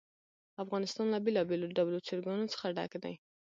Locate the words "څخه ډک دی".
2.53-3.15